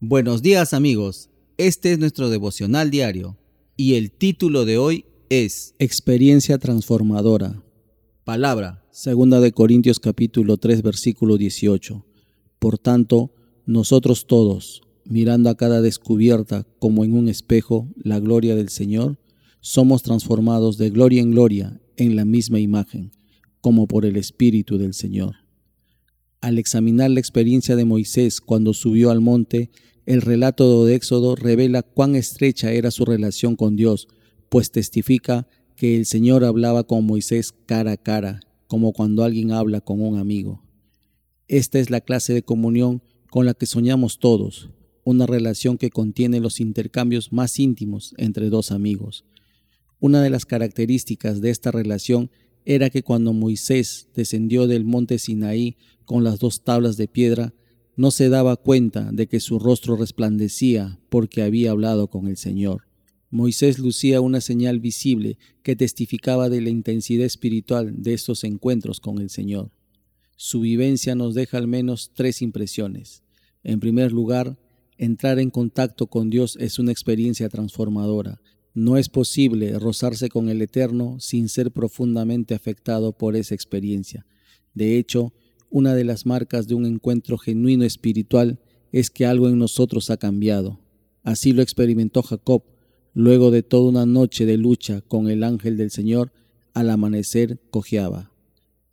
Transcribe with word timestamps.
Buenos 0.00 0.42
días 0.42 0.74
amigos, 0.74 1.30
este 1.56 1.90
es 1.90 1.98
nuestro 1.98 2.28
devocional 2.28 2.90
diario 2.90 3.38
y 3.78 3.94
el 3.94 4.10
título 4.10 4.66
de 4.66 4.76
hoy 4.76 5.06
es 5.30 5.74
Experiencia 5.78 6.58
transformadora. 6.58 7.62
Palabra. 8.22 8.84
Segunda 8.90 9.40
de 9.40 9.52
Corintios 9.52 9.98
capítulo 9.98 10.58
3 10.58 10.82
versículo 10.82 11.38
18. 11.38 12.04
Por 12.58 12.76
tanto, 12.76 13.32
nosotros 13.64 14.26
todos, 14.26 14.82
mirando 15.06 15.48
a 15.48 15.56
cada 15.56 15.80
descubierta 15.80 16.66
como 16.78 17.02
en 17.02 17.14
un 17.14 17.30
espejo 17.30 17.88
la 17.96 18.20
gloria 18.20 18.54
del 18.54 18.68
Señor, 18.68 19.18
somos 19.60 20.02
transformados 20.02 20.76
de 20.76 20.90
gloria 20.90 21.22
en 21.22 21.30
gloria 21.30 21.80
en 21.96 22.16
la 22.16 22.26
misma 22.26 22.60
imagen, 22.60 23.12
como 23.62 23.86
por 23.86 24.04
el 24.04 24.16
Espíritu 24.16 24.76
del 24.76 24.92
Señor. 24.92 25.45
Al 26.46 26.60
examinar 26.60 27.10
la 27.10 27.18
experiencia 27.18 27.74
de 27.74 27.84
Moisés 27.84 28.40
cuando 28.40 28.72
subió 28.72 29.10
al 29.10 29.20
monte, 29.20 29.68
el 30.04 30.22
relato 30.22 30.84
de 30.84 30.94
Éxodo 30.94 31.34
revela 31.34 31.82
cuán 31.82 32.14
estrecha 32.14 32.70
era 32.70 32.92
su 32.92 33.04
relación 33.04 33.56
con 33.56 33.74
Dios, 33.74 34.06
pues 34.48 34.70
testifica 34.70 35.48
que 35.74 35.96
el 35.96 36.06
Señor 36.06 36.44
hablaba 36.44 36.84
con 36.84 37.04
Moisés 37.04 37.52
cara 37.66 37.90
a 37.90 37.96
cara, 37.96 38.38
como 38.68 38.92
cuando 38.92 39.24
alguien 39.24 39.50
habla 39.50 39.80
con 39.80 40.00
un 40.00 40.18
amigo. 40.18 40.62
Esta 41.48 41.80
es 41.80 41.90
la 41.90 42.00
clase 42.00 42.32
de 42.32 42.44
comunión 42.44 43.02
con 43.28 43.44
la 43.44 43.54
que 43.54 43.66
soñamos 43.66 44.20
todos, 44.20 44.70
una 45.02 45.26
relación 45.26 45.78
que 45.78 45.90
contiene 45.90 46.38
los 46.38 46.60
intercambios 46.60 47.32
más 47.32 47.58
íntimos 47.58 48.14
entre 48.18 48.50
dos 48.50 48.70
amigos. 48.70 49.24
Una 49.98 50.22
de 50.22 50.30
las 50.30 50.46
características 50.46 51.40
de 51.40 51.50
esta 51.50 51.72
relación 51.72 52.30
era 52.66 52.90
que 52.90 53.02
cuando 53.02 53.32
Moisés 53.32 54.08
descendió 54.14 54.66
del 54.66 54.84
monte 54.84 55.18
Sinaí 55.18 55.76
con 56.04 56.24
las 56.24 56.40
dos 56.40 56.62
tablas 56.62 56.96
de 56.96 57.08
piedra, 57.08 57.54
no 57.96 58.10
se 58.10 58.28
daba 58.28 58.56
cuenta 58.56 59.10
de 59.12 59.28
que 59.28 59.40
su 59.40 59.58
rostro 59.58 59.96
resplandecía 59.96 61.00
porque 61.08 61.42
había 61.42 61.70
hablado 61.70 62.08
con 62.08 62.26
el 62.26 62.36
Señor. 62.36 62.82
Moisés 63.30 63.78
lucía 63.78 64.20
una 64.20 64.40
señal 64.40 64.80
visible 64.80 65.38
que 65.62 65.76
testificaba 65.76 66.48
de 66.48 66.60
la 66.60 66.70
intensidad 66.70 67.24
espiritual 67.24 68.02
de 68.02 68.14
estos 68.14 68.44
encuentros 68.44 69.00
con 69.00 69.18
el 69.18 69.30
Señor. 69.30 69.70
Su 70.36 70.60
vivencia 70.60 71.14
nos 71.14 71.34
deja 71.34 71.58
al 71.58 71.68
menos 71.68 72.10
tres 72.14 72.42
impresiones. 72.42 73.22
En 73.62 73.80
primer 73.80 74.12
lugar, 74.12 74.58
entrar 74.98 75.38
en 75.38 75.50
contacto 75.50 76.08
con 76.08 76.30
Dios 76.30 76.56
es 76.60 76.78
una 76.78 76.92
experiencia 76.92 77.48
transformadora. 77.48 78.40
No 78.76 78.98
es 78.98 79.08
posible 79.08 79.78
rozarse 79.78 80.28
con 80.28 80.50
el 80.50 80.60
Eterno 80.60 81.16
sin 81.18 81.48
ser 81.48 81.70
profundamente 81.70 82.54
afectado 82.54 83.12
por 83.12 83.34
esa 83.34 83.54
experiencia. 83.54 84.26
De 84.74 84.98
hecho, 84.98 85.32
una 85.70 85.94
de 85.94 86.04
las 86.04 86.26
marcas 86.26 86.68
de 86.68 86.74
un 86.74 86.84
encuentro 86.84 87.38
genuino 87.38 87.86
espiritual 87.86 88.60
es 88.92 89.08
que 89.08 89.24
algo 89.24 89.48
en 89.48 89.58
nosotros 89.58 90.10
ha 90.10 90.18
cambiado. 90.18 90.78
Así 91.22 91.54
lo 91.54 91.62
experimentó 91.62 92.22
Jacob, 92.22 92.64
luego 93.14 93.50
de 93.50 93.62
toda 93.62 93.88
una 93.88 94.04
noche 94.04 94.44
de 94.44 94.58
lucha 94.58 95.00
con 95.00 95.30
el 95.30 95.42
ángel 95.42 95.78
del 95.78 95.90
Señor, 95.90 96.30
al 96.74 96.90
amanecer 96.90 97.58
cojeaba. 97.70 98.30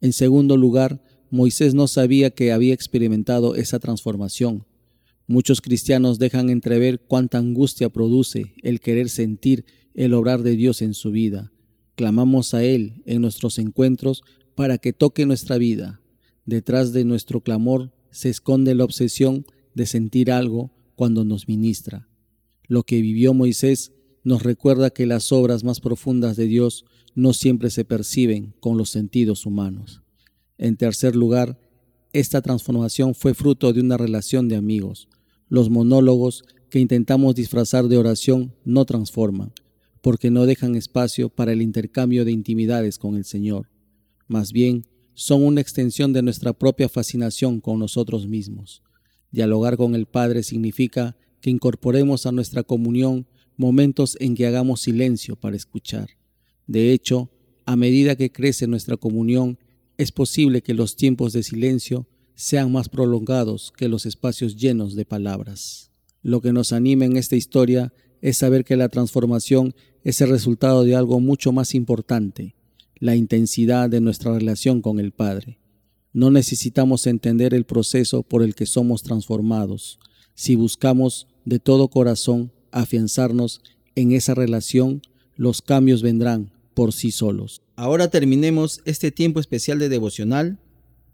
En 0.00 0.12
segundo 0.12 0.56
lugar, 0.56 1.04
Moisés 1.30 1.74
no 1.74 1.86
sabía 1.86 2.30
que 2.30 2.50
había 2.50 2.74
experimentado 2.74 3.54
esa 3.54 3.78
transformación. 3.78 4.64
Muchos 5.30 5.60
cristianos 5.60 6.18
dejan 6.18 6.48
entrever 6.48 7.00
cuánta 7.00 7.36
angustia 7.36 7.90
produce 7.90 8.54
el 8.62 8.80
querer 8.80 9.10
sentir 9.10 9.66
el 9.92 10.14
obrar 10.14 10.42
de 10.42 10.56
Dios 10.56 10.80
en 10.80 10.94
su 10.94 11.10
vida. 11.10 11.52
Clamamos 11.96 12.54
a 12.54 12.64
Él 12.64 13.02
en 13.04 13.20
nuestros 13.20 13.58
encuentros 13.58 14.22
para 14.54 14.78
que 14.78 14.94
toque 14.94 15.26
nuestra 15.26 15.58
vida. 15.58 16.00
Detrás 16.46 16.94
de 16.94 17.04
nuestro 17.04 17.42
clamor 17.42 17.92
se 18.10 18.30
esconde 18.30 18.74
la 18.74 18.84
obsesión 18.84 19.44
de 19.74 19.84
sentir 19.84 20.32
algo 20.32 20.70
cuando 20.96 21.26
nos 21.26 21.46
ministra. 21.46 22.08
Lo 22.66 22.82
que 22.84 23.02
vivió 23.02 23.34
Moisés 23.34 23.92
nos 24.24 24.42
recuerda 24.42 24.88
que 24.88 25.04
las 25.04 25.30
obras 25.30 25.62
más 25.62 25.80
profundas 25.80 26.38
de 26.38 26.46
Dios 26.46 26.86
no 27.14 27.34
siempre 27.34 27.68
se 27.68 27.84
perciben 27.84 28.54
con 28.60 28.78
los 28.78 28.88
sentidos 28.88 29.44
humanos. 29.44 30.00
En 30.56 30.78
tercer 30.78 31.14
lugar, 31.14 31.60
esta 32.14 32.40
transformación 32.40 33.14
fue 33.14 33.34
fruto 33.34 33.74
de 33.74 33.82
una 33.82 33.98
relación 33.98 34.48
de 34.48 34.56
amigos. 34.56 35.06
Los 35.48 35.70
monólogos 35.70 36.44
que 36.70 36.78
intentamos 36.78 37.34
disfrazar 37.34 37.88
de 37.88 37.96
oración 37.96 38.54
no 38.64 38.84
transforman, 38.84 39.52
porque 40.02 40.30
no 40.30 40.46
dejan 40.46 40.76
espacio 40.76 41.28
para 41.28 41.52
el 41.52 41.62
intercambio 41.62 42.24
de 42.24 42.32
intimidades 42.32 42.98
con 42.98 43.16
el 43.16 43.24
Señor. 43.24 43.68
Más 44.26 44.52
bien, 44.52 44.86
son 45.14 45.42
una 45.42 45.60
extensión 45.60 46.12
de 46.12 46.22
nuestra 46.22 46.52
propia 46.52 46.88
fascinación 46.88 47.60
con 47.60 47.78
nosotros 47.78 48.28
mismos. 48.28 48.82
Dialogar 49.30 49.76
con 49.76 49.94
el 49.94 50.06
Padre 50.06 50.42
significa 50.42 51.16
que 51.40 51.50
incorporemos 51.50 52.26
a 52.26 52.32
nuestra 52.32 52.62
comunión 52.62 53.26
momentos 53.56 54.16
en 54.20 54.34
que 54.34 54.46
hagamos 54.46 54.82
silencio 54.82 55.36
para 55.36 55.56
escuchar. 55.56 56.10
De 56.66 56.92
hecho, 56.92 57.30
a 57.66 57.76
medida 57.76 58.16
que 58.16 58.30
crece 58.30 58.66
nuestra 58.66 58.96
comunión, 58.96 59.58
es 59.96 60.12
posible 60.12 60.62
que 60.62 60.74
los 60.74 60.94
tiempos 60.94 61.32
de 61.32 61.42
silencio 61.42 62.06
sean 62.38 62.70
más 62.70 62.88
prolongados 62.88 63.72
que 63.76 63.88
los 63.88 64.06
espacios 64.06 64.54
llenos 64.54 64.94
de 64.94 65.04
palabras. 65.04 65.90
Lo 66.22 66.40
que 66.40 66.52
nos 66.52 66.72
anima 66.72 67.04
en 67.04 67.16
esta 67.16 67.34
historia 67.34 67.92
es 68.22 68.36
saber 68.36 68.64
que 68.64 68.76
la 68.76 68.88
transformación 68.88 69.74
es 70.04 70.20
el 70.20 70.30
resultado 70.30 70.84
de 70.84 70.94
algo 70.94 71.18
mucho 71.18 71.50
más 71.50 71.74
importante, 71.74 72.54
la 73.00 73.16
intensidad 73.16 73.90
de 73.90 74.00
nuestra 74.00 74.32
relación 74.32 74.82
con 74.82 75.00
el 75.00 75.10
Padre. 75.10 75.58
No 76.12 76.30
necesitamos 76.30 77.08
entender 77.08 77.54
el 77.54 77.64
proceso 77.64 78.22
por 78.22 78.44
el 78.44 78.54
que 78.54 78.66
somos 78.66 79.02
transformados. 79.02 79.98
Si 80.36 80.54
buscamos 80.54 81.26
de 81.44 81.58
todo 81.58 81.88
corazón 81.88 82.52
afianzarnos 82.70 83.62
en 83.96 84.12
esa 84.12 84.36
relación, 84.36 85.02
los 85.34 85.60
cambios 85.60 86.02
vendrán 86.02 86.52
por 86.74 86.92
sí 86.92 87.10
solos. 87.10 87.62
Ahora 87.74 88.10
terminemos 88.10 88.80
este 88.84 89.10
tiempo 89.10 89.40
especial 89.40 89.80
de 89.80 89.88
devocional 89.88 90.60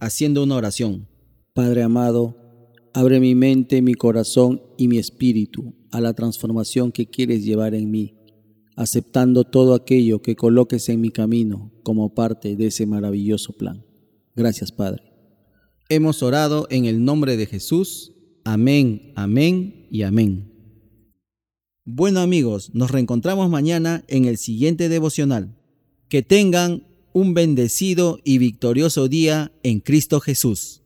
haciendo 0.00 0.42
una 0.42 0.56
oración. 0.56 1.06
Padre 1.54 1.84
amado, 1.84 2.36
abre 2.94 3.20
mi 3.20 3.36
mente, 3.36 3.80
mi 3.80 3.94
corazón 3.94 4.60
y 4.76 4.88
mi 4.88 4.98
espíritu 4.98 5.72
a 5.92 6.00
la 6.00 6.12
transformación 6.12 6.90
que 6.90 7.06
quieres 7.06 7.44
llevar 7.44 7.76
en 7.76 7.92
mí, 7.92 8.16
aceptando 8.74 9.44
todo 9.44 9.74
aquello 9.74 10.20
que 10.20 10.34
coloques 10.34 10.88
en 10.88 11.00
mi 11.00 11.10
camino 11.10 11.70
como 11.84 12.12
parte 12.12 12.56
de 12.56 12.66
ese 12.66 12.86
maravilloso 12.86 13.52
plan. 13.52 13.86
Gracias, 14.34 14.72
Padre. 14.72 15.04
Hemos 15.88 16.24
orado 16.24 16.66
en 16.70 16.86
el 16.86 17.04
nombre 17.04 17.36
de 17.36 17.46
Jesús. 17.46 18.14
Amén, 18.42 19.12
amén 19.14 19.86
y 19.92 20.02
amén. 20.02 20.50
Bueno 21.84 22.18
amigos, 22.18 22.72
nos 22.74 22.90
reencontramos 22.90 23.48
mañana 23.48 24.02
en 24.08 24.24
el 24.24 24.38
siguiente 24.38 24.88
devocional. 24.88 25.56
Que 26.08 26.22
tengan 26.22 26.84
un 27.12 27.32
bendecido 27.32 28.18
y 28.24 28.38
victorioso 28.38 29.06
día 29.06 29.52
en 29.62 29.78
Cristo 29.78 30.18
Jesús. 30.18 30.80